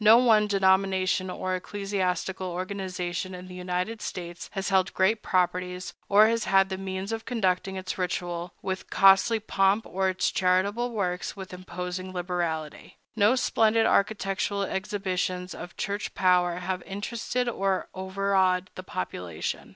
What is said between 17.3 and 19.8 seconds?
or overawed the population.